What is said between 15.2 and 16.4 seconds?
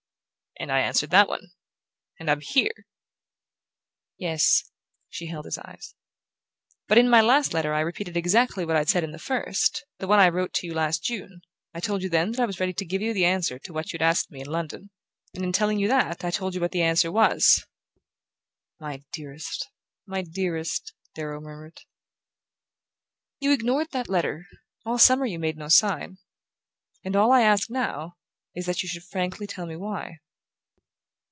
and in telling you that, I